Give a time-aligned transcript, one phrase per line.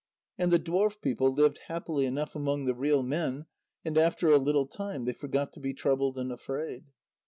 [0.35, 3.45] And the dwarf people lived happily enough among the real men,
[3.85, 6.85] and after a little time they forgot to be troubled and afraid.